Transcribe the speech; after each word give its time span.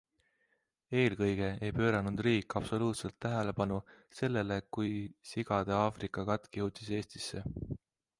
Eelkõige 0.99 1.49
ei 1.65 1.73
pööranud 1.79 2.23
riik 2.27 2.55
absoluutselt 2.61 3.15
tähelepanu 3.25 3.77
sellele, 4.21 4.57
kui 4.77 4.89
sigade 5.33 5.75
Aafrika 5.81 6.25
katk 6.31 6.59
jõudis 6.63 6.91
Eestisse. 7.01 7.45